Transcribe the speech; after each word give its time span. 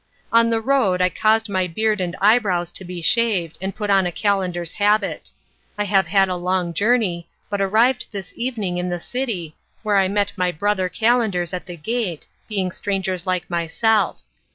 On 0.33 0.49
the 0.49 0.61
road 0.61 0.99
I 0.99 1.09
caused 1.09 1.47
my 1.47 1.67
beard 1.67 2.01
and 2.01 2.15
eyebrows 2.19 2.71
to 2.71 2.83
be 2.83 3.03
shaved, 3.03 3.59
and 3.61 3.75
put 3.75 3.91
on 3.91 4.07
a 4.07 4.11
Calender's 4.11 4.73
habit. 4.81 5.29
I 5.77 5.83
have 5.83 6.07
had 6.07 6.27
a 6.27 6.35
long 6.35 6.73
journey, 6.73 7.29
but 7.51 7.61
arrived 7.61 8.05
this 8.11 8.33
evening 8.35 8.79
in 8.79 8.89
the 8.89 8.99
city, 8.99 9.55
where 9.83 9.97
I 9.97 10.07
met 10.07 10.33
my 10.35 10.51
brother 10.51 10.89
Calenders 10.89 11.53
at 11.53 11.67
the 11.67 11.77
gate, 11.77 12.25
being 12.47 12.71
strangers 12.71 13.27
like 13.27 13.47
myself. 13.47 14.23